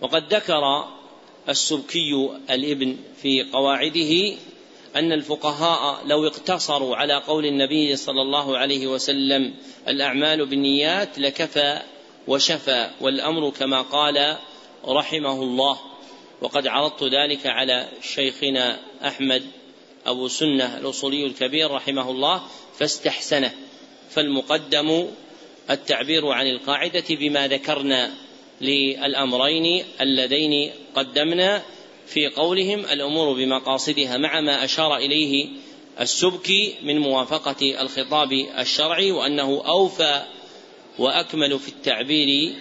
وقد 0.00 0.34
ذكر 0.34 0.84
السبكي 1.48 2.28
الابن 2.50 2.96
في 3.22 3.42
قواعده 3.42 4.36
أن 4.96 5.12
الفقهاء 5.12 6.06
لو 6.06 6.26
اقتصروا 6.26 6.96
على 6.96 7.14
قول 7.14 7.46
النبي 7.46 7.96
صلى 7.96 8.22
الله 8.22 8.58
عليه 8.58 8.86
وسلم 8.86 9.54
الأعمال 9.88 10.46
بالنيات 10.46 11.18
لكفى 11.18 11.82
وشفى 12.28 12.90
والأمر 13.00 13.50
كما 13.50 13.82
قال 13.82 14.36
رحمه 14.84 15.42
الله. 15.42 15.78
وقد 16.40 16.66
عرضت 16.66 17.02
ذلك 17.02 17.46
على 17.46 17.88
شيخنا 18.02 18.78
أحمد 19.06 19.42
أبو 20.06 20.28
سنة 20.28 20.78
الأصولي 20.78 21.26
الكبير 21.26 21.70
رحمه 21.70 22.10
الله 22.10 22.42
فاستحسنه. 22.78 23.52
فالمقدم 24.10 25.08
التعبير 25.70 26.26
عن 26.26 26.46
القاعدة 26.46 27.04
بما 27.10 27.48
ذكرنا 27.48 28.12
للأمرين 28.60 29.84
اللذين 30.00 30.72
قدمنا 30.94 31.62
في 32.06 32.26
قولهم 32.28 32.80
الأمور 32.80 33.32
بمقاصدها 33.32 34.16
مع 34.16 34.40
ما 34.40 34.64
أشار 34.64 34.96
إليه 34.96 35.48
السبكي 36.00 36.74
من 36.82 36.98
موافقة 36.98 37.80
الخطاب 37.80 38.32
الشرعي 38.32 39.10
وأنه 39.10 39.62
أوفى 39.66 40.22
وأكمل 40.98 41.58
في 41.58 41.68
التعبير 41.68 42.54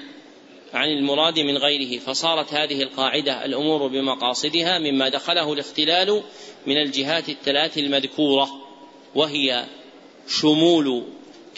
عن 0.74 0.90
المراد 0.90 1.40
من 1.40 1.58
غيره. 1.58 2.00
فصارت 2.00 2.54
هذه 2.54 2.82
القاعدة 2.82 3.46
الأمور 3.46 3.88
بمقاصدها 3.88 4.80
مما 4.80 5.10
دخله 5.10 5.54
الاختلال 5.54 6.24
من 6.68 6.78
الجهات 6.78 7.30
الثلاث 7.30 7.78
المذكورة 7.78 8.50
وهي 9.16 9.66
شمول 10.28 11.04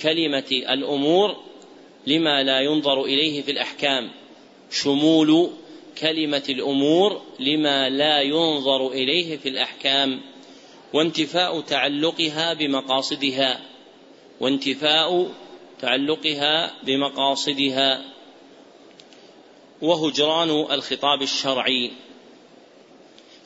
كلمة 0.01 0.46
الأمور 0.51 1.36
لما 2.08 2.44
لا 2.44 2.60
ينظر 2.60 3.03
إليه 3.03 3.41
في 3.41 3.51
الأحكام. 3.51 4.12
شمول 4.72 5.50
كلمة 6.01 6.44
الأمور 6.50 7.22
لما 7.39 7.89
لا 7.89 8.22
ينظر 8.22 8.88
إليه 8.88 9.38
في 9.38 9.50
الأحكام 9.50 10.22
وانتفاء 10.94 11.62
تعلقها 11.62 12.54
بمقاصدها 12.54 13.60
وانتفاء 14.39 15.30
تعلقها 15.82 16.74
بمقاصدها 16.84 18.01
وهجران 19.82 20.50
الخطاب 20.72 21.22
الشرعي. 21.22 21.92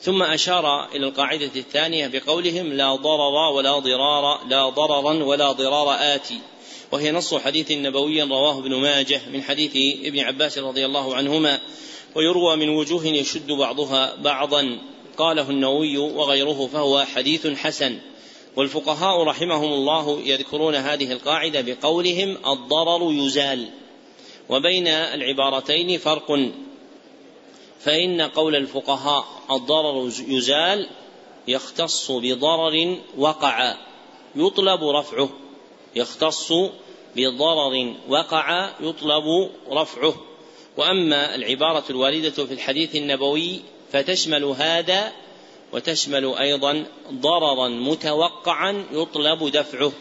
ثم 0.00 0.22
أشار 0.22 0.88
إلى 0.94 1.06
القاعدة 1.06 1.50
الثانية 1.56 2.06
بقولهم 2.08 2.72
لا 2.72 2.94
ضرر 2.94 3.52
ولا 3.52 3.78
ضرار 3.78 4.46
لا 4.48 4.68
ضررا 4.68 5.24
ولا 5.24 5.52
ضرار 5.52 5.96
آتي 6.14 6.38
وهي 6.92 7.12
نص 7.12 7.34
حديث 7.34 7.72
نبوي 7.72 8.22
رواه 8.22 8.58
ابن 8.58 8.74
ماجه 8.74 9.20
من 9.32 9.42
حديث 9.42 9.76
ابن 10.06 10.20
عباس 10.20 10.58
رضي 10.58 10.86
الله 10.86 11.14
عنهما. 11.14 11.60
ويروى 12.14 12.56
من 12.56 12.68
وجوه 12.68 13.06
يشد 13.06 13.52
بعضها 13.52 14.16
بعضا. 14.16 14.78
قاله 15.16 15.50
النووي 15.50 15.98
وغيره 15.98 16.68
فهو 16.72 17.04
حديث 17.04 17.46
حسن. 17.46 17.98
والفقهاء 18.56 19.22
رحمهم 19.22 19.72
الله 19.72 20.20
يذكرون 20.20 20.74
هذه 20.74 21.12
القاعدة 21.12 21.60
بقولهم 21.60 22.36
الضرر 22.46 23.12
يزال. 23.12 23.68
وبين 24.48 24.86
العبارتين 24.86 25.98
فرق. 25.98 26.50
فإن 27.80 28.20
قول 28.20 28.56
الفقهاء 28.56 29.24
الضرر 29.50 30.10
يزال 30.28 30.88
يختص 31.48 32.10
بضرر 32.10 32.98
وقع. 33.18 33.74
يطلب 34.36 34.84
رفعه. 34.84 35.28
يختص 35.96 36.52
بضرر 37.16 37.94
وقع 38.08 38.70
يطلب 38.80 39.50
رفعه. 39.70 40.31
وأما 40.76 41.34
العبارة 41.34 41.84
الواردة 41.90 42.30
في 42.30 42.54
الحديث 42.54 42.96
النبوي 42.96 43.60
فتشمل 43.92 44.44
هذا 44.44 45.12
وتشمل 45.72 46.34
أيضا 46.34 46.84
ضررا 47.12 47.68
متوقعا 47.68 48.84
يطلب 48.92 49.48
دفعه. 49.48 49.92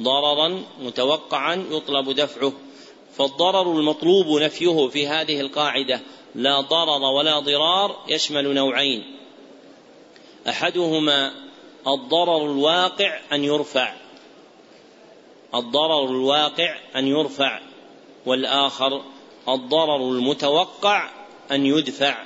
ضررا 0.00 0.62
متوقعا 0.80 1.66
يطلب 1.70 2.10
دفعه. 2.10 2.52
فالضرر 3.16 3.78
المطلوب 3.78 4.26
نفيه 4.26 4.88
في 4.88 5.06
هذه 5.06 5.40
القاعدة 5.40 6.00
لا 6.34 6.60
ضرر 6.60 7.02
ولا 7.02 7.38
ضرار 7.38 8.04
يشمل 8.08 8.54
نوعين. 8.54 9.16
أحدهما 10.48 11.32
الضرر 11.86 12.44
الواقع 12.44 13.20
أن 13.32 13.44
يرفع. 13.44 13.94
الضرر 15.54 16.04
الواقع 16.04 16.76
أن 16.96 17.08
يرفع. 17.08 17.60
والآخر 18.26 19.02
الضرر 19.48 19.96
المتوقع 19.96 21.10
أن 21.50 21.66
يدفع. 21.66 22.24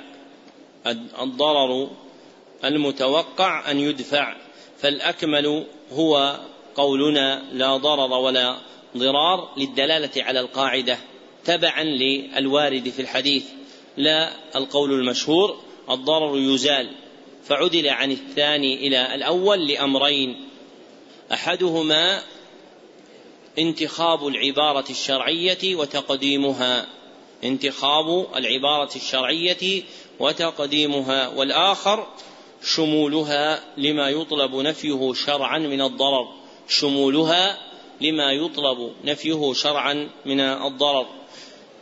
الضرر 1.21 1.89
المتوقع 2.63 3.71
أن 3.71 3.79
يدفع. 3.79 4.35
فالأكمل 4.77 5.67
هو 5.93 6.39
قولنا 6.75 7.43
لا 7.51 7.77
ضرر 7.77 8.11
ولا 8.11 8.57
ضرار 8.97 9.53
للدلالة 9.57 10.23
على 10.23 10.39
القاعدة 10.39 10.97
تبعا 11.45 11.83
للوارد 11.83 12.89
في 12.89 13.01
الحديث. 13.01 13.45
لا 13.97 14.31
القول 14.55 14.93
المشهور 14.93 15.57
الضرر 15.89 16.37
يزال. 16.37 16.89
فعدل 17.43 17.89
عن 17.89 18.11
الثاني 18.11 18.87
إلى 18.87 19.15
الأول 19.15 19.67
لأمرين. 19.67 20.49
أحدهما 21.33 22.21
انتخاب 23.59 24.27
العبارة 24.27 24.85
الشرعية 24.89 25.75
وتقديمها. 25.75 26.96
انتخاب 27.43 28.27
العبارة 28.35 28.95
الشرعية 28.95 29.83
وتقديمها 30.19 31.27
والآخر 31.27 32.07
شمولها 32.63 33.63
لما 33.77 34.09
يطلب 34.09 34.55
نفيه 34.55 35.13
شرعا 35.13 35.59
من 35.59 35.81
الضرر. 35.81 36.27
شمولها 36.67 37.57
لما 38.01 38.31
يطلب 38.31 38.91
نفيه 39.03 39.53
شرعا 39.53 40.09
من 40.25 40.39
الضرر. 40.39 41.05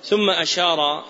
ثم 0.03 0.29
أشار 0.29 1.05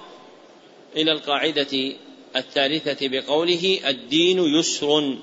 إلى 0.96 1.12
القاعدة 1.12 1.94
الثالثة 2.36 3.08
بقوله 3.08 3.80
الدين 3.88 4.40
يسر. 4.40 5.18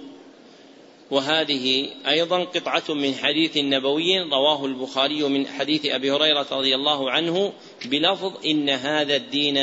وهذه 1.12 1.88
أيضا 2.08 2.44
قطعة 2.44 2.82
من 2.88 3.14
حديث 3.14 3.56
نبوي 3.56 4.20
رواه 4.20 4.64
البخاري 4.64 5.22
من 5.22 5.46
حديث 5.46 5.86
أبي 5.86 6.10
هريرة 6.10 6.46
رضي 6.52 6.74
الله 6.74 7.10
عنه 7.10 7.52
بلفظ 7.86 8.46
إن 8.46 8.70
هذا 8.70 9.16
الدين 9.16 9.58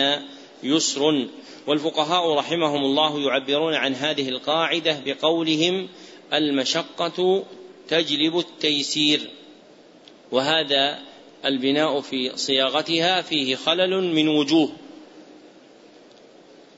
يسر 0.64 1.28
والفقهاء 1.68 2.34
رحمهم 2.34 2.86
الله 2.86 3.20
يعبرون 3.20 3.74
عن 3.74 3.96
هذه 3.96 4.30
القاعدة 4.30 5.00
بقولهم 5.06 5.90
المشقة 6.34 7.44
تجلب 7.88 8.40
التيسير 8.40 9.30
وهذا 10.32 11.00
البناء 11.46 12.02
في 12.02 12.32
صياغتها 12.36 13.22
فيه 13.22 13.56
خلل 13.56 14.04
من 14.04 14.28
وجوه. 14.28 14.72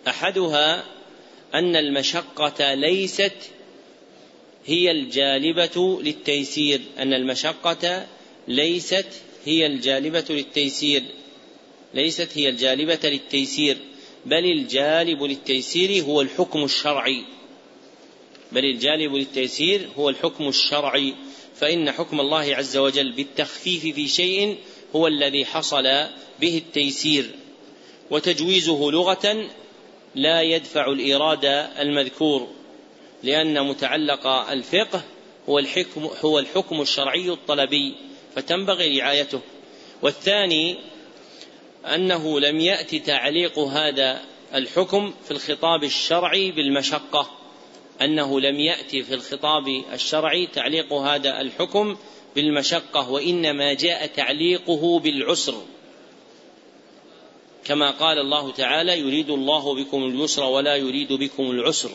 أحدها 0.07 0.83
أن 1.53 1.75
المشقة 1.75 2.73
ليست 2.73 3.33
هي 4.65 4.91
الجالبة 4.91 5.99
للتيسير 6.03 6.81
أن 6.99 7.13
المشقة 7.13 8.07
ليست 8.47 9.07
هي 9.45 9.65
الجالبة 9.65 10.25
للتيسير. 10.29 11.03
ليست 11.93 12.37
هي 12.37 12.49
الجالبه 12.49 12.99
للتيسير 13.03 13.77
بل 14.25 14.45
الجالب 14.45 15.23
للتيسير 15.23 16.03
هو 16.03 16.21
الحكم 16.21 16.63
الشرعي. 16.63 17.23
بل 18.51 18.65
الجالب 18.65 19.15
للتيسير 19.15 19.89
هو 19.97 20.09
الحكم 20.09 20.47
الشرعي. 20.47 21.13
فإن 21.55 21.91
حكم 21.91 22.19
الله 22.19 22.55
عز 22.55 22.77
وجل 22.77 23.11
بالتخفيف 23.11 23.95
في 23.95 24.07
شيء 24.07 24.57
هو 24.95 25.07
الذي 25.07 25.45
حصل 25.45 25.83
به 26.41 26.57
التيسير. 26.57 27.29
وتجويزه 28.11 28.91
لغة 28.91 29.49
لا 30.15 30.41
يدفع 30.41 30.91
الإيراد 30.91 31.45
المذكور 31.79 32.47
لأن 33.23 33.67
متعلق 33.67 34.27
الفقه 34.27 35.03
هو 35.49 35.59
الحكم 35.59 36.09
هو 36.25 36.39
الحكم 36.39 36.81
الشرعي 36.81 37.29
الطلبي 37.29 37.95
فتنبغي 38.35 38.99
رعايته. 38.99 39.41
والثاني 40.01 40.77
أنه 41.85 42.39
لم 42.39 42.59
يأتي 42.59 42.99
تعليق 42.99 43.59
هذا 43.59 44.21
الحكم 44.55 45.13
في 45.25 45.31
الخطاب 45.31 45.83
الشرعي 45.83 46.51
بالمشقة. 46.51 47.29
أنه 48.01 48.39
لم 48.39 48.59
يأتي 48.59 49.03
في 49.03 49.13
الخطاب 49.13 49.83
الشرعي 49.93 50.47
تعليق 50.47 50.93
هذا 50.93 51.41
الحكم 51.41 51.97
بالمشقة 52.35 53.09
وإنما 53.09 53.73
جاء 53.73 54.07
تعليقه 54.07 54.99
بالعسر. 54.99 55.61
كما 57.65 57.91
قال 57.91 58.19
الله 58.19 58.51
تعالى 58.51 58.99
يريد 58.99 59.29
الله 59.29 59.75
بكم 59.75 60.03
اليسر 60.03 60.43
ولا 60.43 60.75
يريد 60.75 61.13
بكم 61.13 61.51
العسر. 61.51 61.91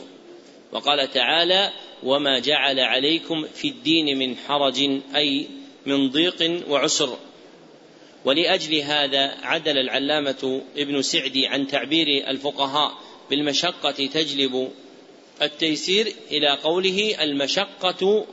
وقال 0.72 1.11
تعالى 1.11 1.72
وما 2.03 2.38
جعل 2.38 2.81
عليكم 2.81 3.46
في 3.55 3.68
الدين 3.68 4.18
من 4.18 4.37
حرج 4.37 5.01
أي 5.14 5.46
من 5.87 6.11
ضيق 6.11 6.62
وعسر. 6.68 7.18
ولأجل 8.27 8.75
هذا 8.75 9.35
عدل 9.43 9.79
العلامة 9.79 10.62
ابن 10.77 11.03
سعدي 11.03 11.47
عن 11.47 11.67
تعبير 11.67 12.31
الفقهاء 12.31 12.93
بالمشقة 13.31 13.91
تجلب 13.91 14.71
التيسير 15.43 16.15
إلى 16.31 16.49
قوله 16.49 17.17
المشقة 17.23 18.27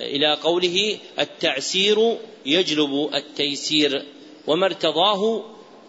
إلى 0.00 0.34
قوله 0.34 0.98
التعسير 1.18 2.18
يجلب 2.46 3.10
التيسير 3.14 4.04
وما 4.46 4.66
ارتضاه 4.66 5.44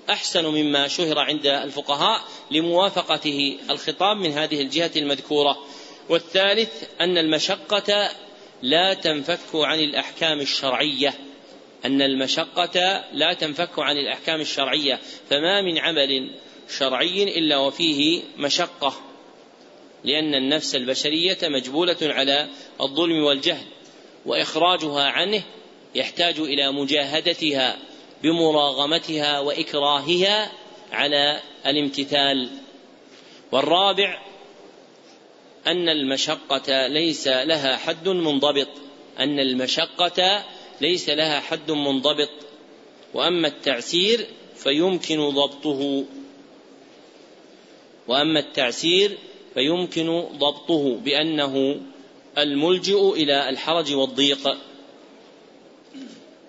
أحسن 0.09 0.45
مما 0.45 0.87
شهر 0.87 1.19
عند 1.19 1.47
الفقهاء 1.47 2.21
لموافقته 2.51 3.57
الخطاب 3.69 4.17
من 4.17 4.31
هذه 4.31 4.61
الجهة 4.61 4.91
المذكورة. 4.95 5.57
والثالث 6.09 6.83
أن 7.01 7.17
المشقة 7.17 8.09
لا 8.61 8.93
تنفك 8.93 9.55
عن 9.55 9.79
الأحكام 9.79 10.39
الشرعية. 10.39 11.13
أن 11.85 12.01
المشقة 12.01 13.03
لا 13.13 13.33
تنفك 13.33 13.79
عن 13.79 13.97
الأحكام 13.97 14.41
الشرعية 14.41 14.99
فما 15.29 15.61
من 15.61 15.77
عمل 15.77 16.31
شرعي 16.77 17.23
إلا 17.39 17.57
وفيه 17.57 18.21
مشقة 18.37 18.93
لأن 20.03 20.35
النفس 20.35 20.75
البشرية 20.75 21.37
مجبولة 21.43 21.97
على 22.01 22.49
الظلم 22.81 23.23
والجهل 23.23 23.65
وإخراجها 24.25 25.03
عنه 25.03 25.43
يحتاج 25.95 26.39
إلى 26.39 26.71
مجاهدتها 26.71 27.77
بمراغمتها 28.23 29.39
وإكراهها 29.39 30.51
على 30.91 31.41
الامتثال. 31.65 32.49
والرابع 33.51 34.21
أن 35.67 35.89
المشقة 35.89 36.87
ليس 36.87 37.27
لها 37.27 37.77
حد 37.77 38.07
منضبط 38.07 38.67
أن 39.19 39.39
المشقة 39.39 40.45
ليس 40.81 41.09
لها 41.09 41.39
حد 41.39 41.71
منضبط. 41.71 42.29
وأما 43.13 43.47
التعسير 43.47 44.27
فيمكن 44.55 45.29
ضبطه. 45.29 46.05
وأما 48.07 48.39
التعسير 48.39 49.17
فيمكن 49.53 50.23
ضبطه 50.37 50.95
بأنه 50.95 51.81
الملجئ 52.37 53.13
إلى 53.13 53.49
الحرج 53.49 53.93
والضيق. 53.93 54.57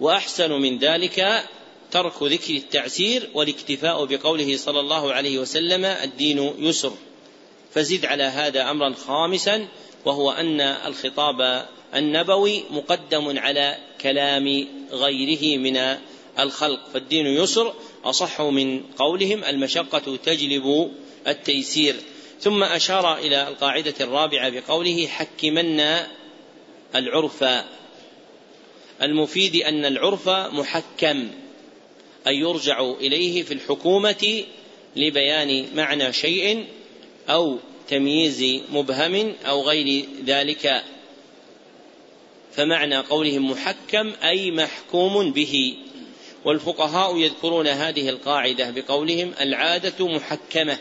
وأحسن 0.01 0.53
من 0.53 0.79
ذلك 0.79 1.45
ترك 1.91 2.23
ذكر 2.23 2.55
التعسير 2.55 3.31
والاكتفاء 3.35 4.05
بقوله 4.05 4.57
صلى 4.57 4.81
الله 4.81 5.13
عليه 5.13 5.39
وسلم 5.39 5.85
الدين 5.85 6.55
يسر. 6.59 6.93
فزد 7.75 8.07
على 8.07 8.23
هذا 8.23 8.71
أمرا 8.71 8.95
خامسا 8.95 9.69
وهو 10.05 10.31
أن 10.31 10.61
الخطاب 10.61 11.69
النبوي 11.95 12.65
مقدم 12.71 13.39
على 13.39 13.77
كلام 14.01 14.69
غيره 14.93 15.59
من 15.59 15.97
الخلق 16.39 16.81
فالدين 16.95 17.27
يسر 17.27 17.75
أصح 18.05 18.41
من 18.41 18.83
قولهم 18.83 19.45
المشقة 19.45 20.17
تجلب 20.25 20.91
التيسير. 21.27 21.97
ثم 22.41 22.63
أشار 22.63 23.19
إلى 23.19 23.49
القاعدة 23.49 23.95
الرابعة 24.01 24.49
بقوله 24.49 25.07
حكمن 25.07 25.81
العرف. 26.95 27.45
المفيد 29.03 29.57
أن 29.57 29.85
العرف 29.85 30.29
محكم 30.29 31.29
أن 32.27 32.35
يرجع 32.35 32.81
إليه 32.81 33.43
في 33.43 33.55
الحكومة 33.55 34.45
لبيان 34.97 35.67
معنى 35.75 36.13
شيء 36.13 36.67
أو 37.29 37.59
تمييز 37.89 38.61
مبهم 38.73 39.35
أو 39.47 39.63
غير 39.63 40.05
ذلك. 40.27 40.85
فمعنى 42.57 42.97
قولهم 42.97 43.51
محكم 43.51 44.13
أي 44.23 44.51
محكوم 44.51 45.33
به. 45.33 45.77
والفقهاء 46.45 47.17
يذكرون 47.17 47.67
هذه 47.67 48.09
القاعدة 48.09 48.71
بقولهم 48.71 49.33
العادة 49.41 50.07
محكمة 50.07 50.79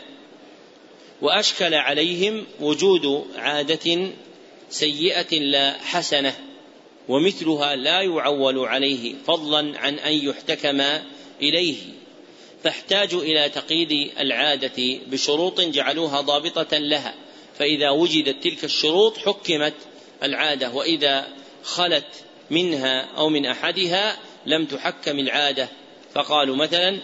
وأشكل 1.22 1.74
عليهم 1.74 2.46
وجود 2.60 3.26
عادة 3.36 4.08
سيئة 4.70 5.38
لا 5.38 5.72
حسنة 5.72 6.34
ومثلها 7.08 7.76
لا 7.76 8.00
يعول 8.02 8.58
عليه 8.58 9.14
فضلا 9.26 9.78
عن 9.78 9.94
أن 9.98 10.12
يحتكم 10.12 10.82
إليه. 11.42 11.76
فاحتاجوا 12.64 13.22
إلى 13.22 13.48
تقييد 13.48 14.10
العادة 14.20 14.98
بشروط 15.06 15.60
جعلوها 15.60 16.20
ضابطة 16.20 16.78
لها 16.78 17.14
فإذا 17.58 17.90
وجدت 17.90 18.44
تلك 18.44 18.64
الشروط 18.64 19.18
حكمت 19.18 19.74
العادة 20.22 20.70
وإذا 20.70 21.26
خلت 21.66 22.24
منها 22.50 23.00
أو 23.16 23.28
من 23.28 23.46
أحدها 23.46 24.16
لم 24.46 24.66
تحكم 24.66 25.18
العادة. 25.18 25.68
فقالوا 26.14 26.56
مثلا 26.56 26.98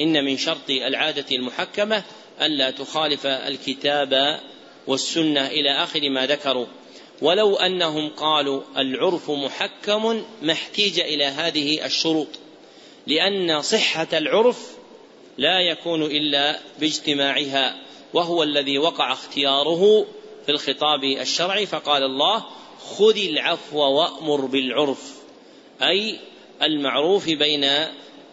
إن 0.00 0.24
من 0.24 0.36
شرط 0.36 0.70
العادة 0.70 1.36
المحكمة 1.36 2.02
ألا 2.40 2.70
تخالف 2.70 3.26
الكتاب 3.26 4.40
والسنة 4.86 5.46
إلى 5.46 5.70
آخر 5.70 6.10
ما 6.10 6.26
ذكروا. 6.26 6.66
ولو 7.22 7.56
أنهم 7.56 8.08
قالوا 8.08 8.62
العرف 8.76 9.30
محكم 9.30 10.24
ما 10.42 10.52
احتيج 10.52 11.00
إلى 11.00 11.24
هذه 11.24 11.86
الشروط 11.86 12.28
لأن 13.06 13.62
صحة 13.62 14.08
العرف 14.12 14.76
لا 15.38 15.60
يكون 15.60 16.02
إلا 16.02 16.60
باجتماعها 16.80 17.76
وهو 18.14 18.42
الذي 18.42 18.78
وقع 18.78 19.12
اختياره 19.12 20.06
في 20.46 20.52
الخطاب 20.52 21.04
الشرعي. 21.04 21.66
فقال 21.66 22.02
الله 22.02 22.44
خذ 22.86 23.16
العفو 23.16 23.78
وأمر 23.78 24.40
بالعرف 24.40 25.14
أي 25.82 26.18
المعروف 26.62 27.28
بين 27.28 27.64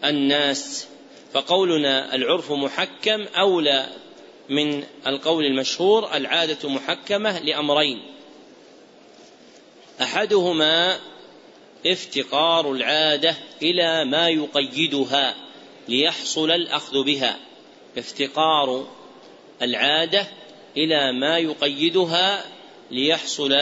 الناس. 0.03 0.87
فقولنا 1.33 2.15
العرف 2.15 2.51
محكم 2.51 3.25
أولى 3.35 3.87
من 4.49 4.83
القول 5.07 5.45
المشهور 5.45 6.15
العادة 6.15 6.69
محكمة 6.69 7.39
لأمرين. 7.39 8.01
أحدهما 10.01 10.99
افتقار 11.85 12.71
العادة 12.71 13.35
إلى 13.61 14.05
ما 14.05 14.29
يقيدها 14.29 15.35
ليحصل 15.87 16.51
الأخذ 16.51 17.03
بها. 17.03 17.39
افتقار 17.97 18.87
العادة 19.61 20.27
إلى 20.77 21.11
ما 21.11 21.37
يقيدها 21.37 22.45
ليحصل 22.91 23.53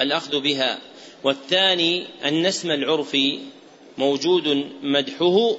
الأخذ 0.00 0.40
بها. 0.40 0.78
والثاني 1.24 2.06
أن 2.24 2.46
اسم 2.46 2.70
العرف 2.70 3.16
موجود 3.98 4.66
مدحه 4.82 5.56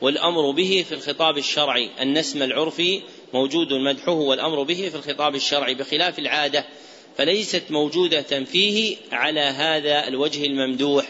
والأمر 0.00 0.50
به 0.50 0.84
في 0.88 0.94
الخطاب 0.94 1.38
الشرعي. 1.38 1.90
أن 2.00 2.16
اسم 2.16 2.42
العرف 2.42 2.82
موجود 3.34 3.72
مدحه 3.72 4.12
والأمر 4.12 4.62
به 4.62 4.88
في 4.88 4.94
الخطاب 4.94 5.34
الشرعي 5.34 5.74
بخلاف 5.74 6.18
العادة. 6.18 6.64
فليست 7.16 7.62
موجودة 7.70 8.44
فيه 8.44 8.96
على 9.12 9.40
هذا 9.40 10.08
الوجه 10.08 10.44
الممدوح. 10.46 11.06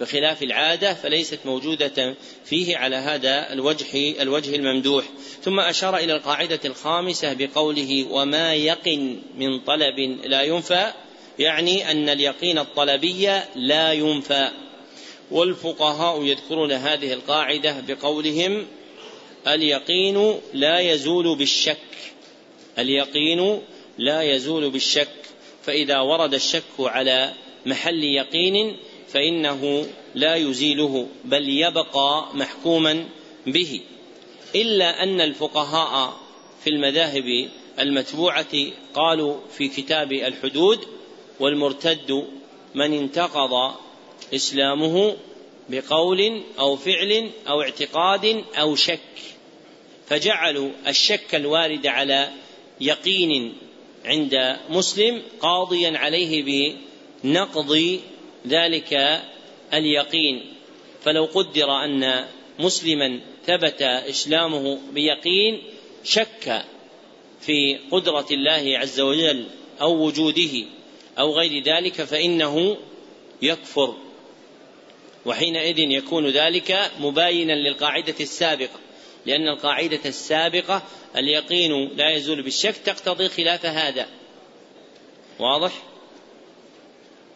بخلاف 0.00 0.42
العادة 0.42 0.94
فليست 0.94 1.38
موجودة 1.44 2.14
فيه 2.44 2.76
على 2.76 2.96
هذا 2.96 3.52
الوجه 3.52 4.22
الوجه 4.22 4.56
الممدوح. 4.56 5.04
ثم 5.42 5.60
أشار 5.60 5.96
إلى 5.96 6.16
القاعدة 6.16 6.60
الخامسة 6.64 7.32
بقوله 7.32 8.06
وما 8.10 8.54
يقن 8.54 9.22
من 9.38 9.60
طلب 9.60 9.98
لا 10.24 10.42
ينفى. 10.42 10.92
يعني 11.38 11.90
أن 11.90 12.08
اليقين 12.08 12.58
الطلبي 12.58 13.30
لا 13.54 13.92
ينفى. 13.92 14.50
والفقهاء 15.30 16.24
يذكرون 16.24 16.72
هذه 16.72 17.12
القاعدة 17.12 17.82
بقولهم 17.88 18.66
اليقين 19.48 20.40
لا 20.54 20.80
يزول 20.80 21.36
بالشك. 21.36 21.76
اليقين 22.78 23.60
لا 23.98 24.22
يزول 24.22 24.70
بالشك. 24.70 25.08
فإذا 25.62 25.98
ورد 25.98 26.34
الشك 26.34 26.62
على 26.78 27.32
محل 27.66 28.04
يقين 28.04 28.76
فإنه 29.08 29.86
لا 30.14 30.34
يزيله 30.34 31.06
بل 31.24 31.48
يبقى 31.48 32.28
محكوما 32.34 33.04
به. 33.46 33.80
إلا 34.54 35.02
أن 35.02 35.20
الفقهاء 35.20 36.16
في 36.64 36.70
المذاهب 36.70 37.48
المتبوعة 37.78 38.54
قالوا 38.94 39.36
في 39.50 39.68
كتاب 39.68 40.12
الحدود 40.12 40.78
والمرتد 41.40 42.26
من 42.74 42.92
انتقض 42.92 43.74
إسلامه 44.34 45.16
بقول 45.68 46.42
أو 46.58 46.76
فعل 46.76 47.30
أو 47.48 47.62
اعتقاد 47.62 48.44
أو 48.54 48.76
شك 48.76 49.00
فجعلوا 50.06 50.70
الشك 50.88 51.34
الوارد 51.34 51.86
على 51.86 52.28
يقين 52.80 53.54
عند 54.04 54.56
مسلم 54.70 55.22
قاضيا 55.40 55.98
عليه 55.98 56.42
بنقض 57.24 58.00
ذلك 58.46 59.22
اليقين. 59.74 60.44
فلو 61.02 61.24
قدر 61.24 61.84
أن 61.84 62.24
مسلما 62.58 63.20
ثبت 63.46 63.82
إسلامه 63.82 64.78
بيقين 64.92 65.62
شك 66.04 66.64
في 67.40 67.78
قدرة 67.90 68.26
الله 68.30 68.78
عز 68.78 69.00
وجل 69.00 69.46
أو 69.80 70.06
وجوده. 70.06 70.64
أو 71.18 71.32
غير 71.32 71.62
ذلك 71.62 72.02
فإنه 72.02 72.76
يكفر. 73.42 73.94
وحينئذ 75.26 75.78
يكون 75.78 76.28
ذلك 76.28 76.90
مباينا 77.00 77.52
للقاعدة 77.52 78.14
السابقة 78.20 78.80
لأن 79.26 79.48
القاعدة 79.48 80.00
السابقة 80.06 80.82
اليقين 81.16 81.96
لا 81.96 82.10
يزول 82.10 82.42
بالشك 82.42 82.76
تقتضي 82.76 83.28
خلاف 83.28 83.66
هذا. 83.66 84.06
واضح؟ 85.38 85.72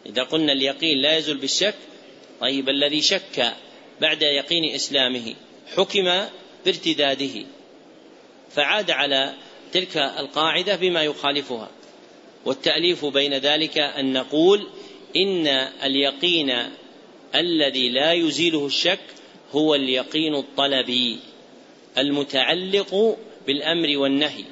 إذا 0.05 0.23
قلنا 0.23 0.53
اليقين 0.53 1.01
لا 1.01 1.17
يزول 1.17 1.37
بالشك 1.37 1.75
طيب 2.41 2.69
الذي 2.69 3.01
شك 3.01 3.53
بعد 4.01 4.21
يقين 4.21 4.75
إسلامه 4.75 5.35
حكم 5.75 6.27
بارتداده 6.65 7.45
فعاد 8.51 8.91
على 8.91 9.33
تلك 9.73 9.97
القاعدة 9.97 10.75
بما 10.75 11.03
يخالفها. 11.03 11.69
والتأليف 12.45 13.05
بين 13.05 13.33
ذلك 13.33 13.77
أن 13.77 14.13
نقول 14.13 14.67
إن 15.15 15.47
اليقين 15.83 16.53
الذي 17.35 17.89
لا 17.89 18.13
يزيله 18.13 18.65
الشك 18.65 18.99
هو 19.51 19.75
اليقين 19.75 20.35
الطلبي 20.35 21.19
المتعلق 21.97 23.17
بالأمر 23.47 23.97
والنهي. 23.97 24.43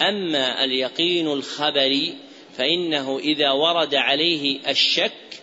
أما 0.00 0.64
اليقين 0.64 1.32
الخبري 1.32 2.14
فإنه 2.56 3.18
إذا 3.18 3.50
ورد 3.50 3.94
عليه 3.94 4.58
الشك 4.68 5.42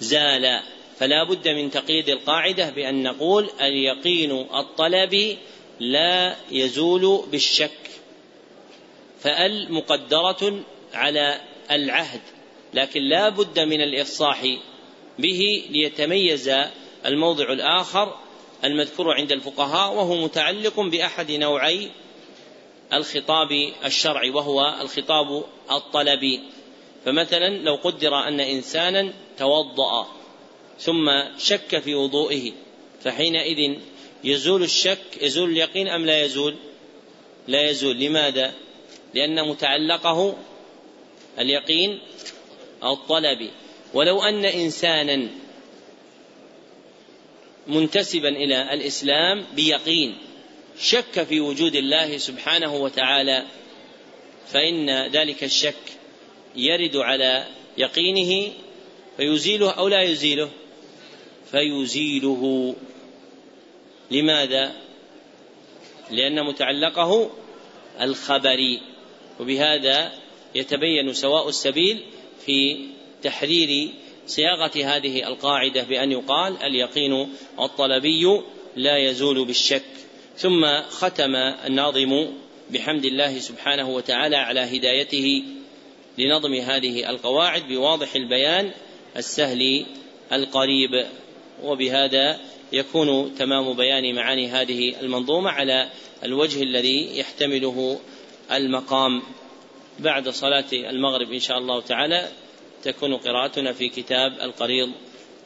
زال. 0.00 0.60
فلا 0.98 1.24
بد 1.24 1.48
من 1.48 1.70
تقييد 1.70 2.08
القاعدة 2.08 2.70
بأن 2.70 3.02
نقول 3.02 3.50
اليقين 3.60 4.30
الطلبي 4.32 5.38
لا 5.80 6.36
يزول 6.50 7.24
بالشك. 7.30 7.70
فأل 9.20 9.72
مقدرة 9.72 10.64
على 10.94 11.40
العهد 11.70 12.20
لكن 12.74 13.02
لا 13.02 13.28
بد 13.28 13.58
من 13.60 13.80
الإفصاح 13.80 14.46
به 15.18 15.64
ليتميز 15.70 16.50
الموضع 17.06 17.52
الآخر 17.52 18.16
المذكور 18.64 19.12
عند 19.12 19.32
الفقهاء 19.32 19.94
وهو 19.94 20.24
متعلق 20.24 20.80
بأحد 20.80 21.30
نوعي 21.30 21.90
الخطاب 22.92 23.72
الشرعي 23.84 24.30
وهو 24.30 24.74
الخطاب 24.80 25.44
الطلبي. 25.70 26.40
فمثلا 27.04 27.48
لو 27.48 27.74
قدر 27.74 28.14
أن 28.14 28.40
انسانا 28.40 29.12
توضأ 29.38 30.06
ثم 30.78 31.10
شك 31.38 31.78
في 31.78 31.94
وضوئه 31.94 32.52
فحينئذ 33.00 33.78
يزول 34.24 34.62
الشك 34.62 35.22
يزول 35.22 35.50
اليقين 35.50 35.88
أم 35.88 36.06
لا 36.06 36.24
يزول؟ 36.24 36.56
لا 37.48 37.70
يزول. 37.70 37.98
لماذا؟ 37.98 38.52
لأن 39.14 39.48
متعلقه 39.48 40.36
اليقين 41.38 41.98
الطلبي 42.84 43.50
ولو 43.94 44.22
أن 44.22 44.44
إنسانا 44.44 45.28
منتسبا 47.66 48.28
إلى 48.28 48.74
الإسلام 48.74 49.44
بيقين 49.56 50.18
شك 50.78 51.22
في 51.22 51.40
وجود 51.40 51.76
الله 51.76 52.18
سبحانه 52.18 52.74
وتعالى 52.74 53.44
فإن 54.46 55.06
ذلك 55.06 55.44
الشك 55.44 55.74
يرد 56.56 56.96
على 56.96 57.46
يقينه 57.78 58.52
فيزيله 59.16 59.70
أو 59.70 59.88
لا 59.88 60.02
يزيله؟ 60.02 60.50
فيزيله. 61.50 62.74
لماذا؟ 64.10 64.72
لأن 66.10 66.44
متعلقه 66.46 67.30
الخبري 68.00 68.82
وبهذا 69.40 70.12
يتبين 70.54 71.12
سواء 71.12 71.48
السبيل 71.48 72.00
في 72.46 72.76
تحرير 73.22 73.90
صياغة 74.26 74.70
هذه 74.84 75.28
القاعدة 75.28 75.82
بأن 75.82 76.12
يقال 76.12 76.62
اليقين 76.62 77.28
الطلبي 77.60 78.40
لا 78.76 78.98
يزول 78.98 79.44
بالشك. 79.44 79.82
ثم 80.36 80.80
ختم 80.88 81.36
الناظم 81.36 82.26
بحمد 82.70 83.04
الله 83.04 83.38
سبحانه 83.38 83.90
وتعالى 83.90 84.36
على 84.36 84.60
هدايته 84.60 85.42
لنظم 86.18 86.54
هذه 86.54 87.10
القواعد 87.10 87.68
بواضح 87.68 88.14
البيان 88.14 88.70
السهل 89.16 89.86
القريب. 90.32 91.06
وبهذا 91.62 92.40
يكون 92.72 93.34
تمام 93.34 93.72
بيان 93.72 94.14
معاني 94.14 94.48
هذه 94.48 95.00
المنظومة 95.00 95.50
على 95.50 95.90
الوجه 96.24 96.62
الذي 96.62 97.18
يحتمله 97.18 98.00
المقام. 98.52 99.22
بعد 99.98 100.28
صلاة 100.28 100.64
المغرب 100.72 101.32
إن 101.32 101.40
شاء 101.40 101.58
الله 101.58 101.80
تعالى 101.80 102.28
تكون 102.82 103.16
قراءتنا 103.16 103.72
في 103.72 103.88
كتاب 103.88 104.32
القريض 104.32 104.88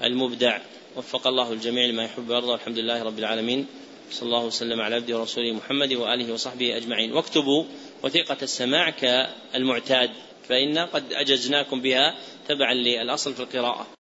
المبدع. 0.02 0.58
وفق 0.96 1.26
الله 1.26 1.52
الجميع 1.52 1.86
لما 1.86 2.04
يحب 2.04 2.30
ويرضى 2.30 2.54
الحمد 2.54 2.78
لله 2.78 3.02
رب 3.02 3.18
العالمين. 3.18 3.66
صلى 4.10 4.26
الله 4.26 4.44
وسلم 4.44 4.80
على 4.80 4.94
عبده 4.94 5.18
ورسوله 5.18 5.52
محمد 5.52 5.92
وآله 5.92 6.32
وصحبه 6.32 6.76
أجمعين. 6.76 7.12
واكتبوا 7.12 7.64
وثيقة 8.02 8.36
السماع 8.42 8.90
كالمعتاد 8.90 10.10
فإنا 10.48 10.84
قد 10.84 11.12
أجزناكم 11.12 11.80
بها 11.80 12.14
تبعا 12.48 12.74
للأصل 12.74 13.34
في 13.34 13.40
القراءة. 13.40 13.97